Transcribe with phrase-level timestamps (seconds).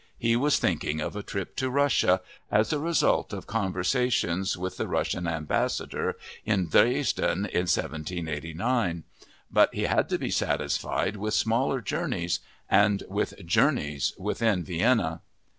[0.17, 4.87] He was thinking of a trip to Russia, as a result of conversations with the
[4.87, 9.03] Russian ambassador in Dresden in 1789.
[9.51, 15.21] But he had to be satisfied with smaller journeys, and with 'journeys' within Vienna."